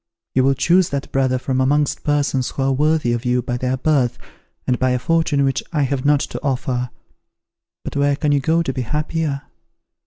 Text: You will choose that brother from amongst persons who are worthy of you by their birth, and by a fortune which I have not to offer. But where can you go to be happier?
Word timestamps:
You 0.33 0.43
will 0.43 0.55
choose 0.55 0.89
that 0.89 1.11
brother 1.11 1.37
from 1.37 1.61
amongst 1.61 2.03
persons 2.03 2.49
who 2.49 2.63
are 2.63 2.71
worthy 2.71 3.13
of 3.13 3.23
you 3.23 3.43
by 3.43 3.57
their 3.57 3.77
birth, 3.77 4.17
and 4.65 4.79
by 4.79 4.89
a 4.93 4.97
fortune 4.97 5.43
which 5.43 5.61
I 5.71 5.83
have 5.83 6.05
not 6.05 6.21
to 6.21 6.41
offer. 6.41 6.89
But 7.83 7.95
where 7.95 8.15
can 8.15 8.31
you 8.31 8.39
go 8.39 8.63
to 8.63 8.73
be 8.73 8.81
happier? 8.81 9.43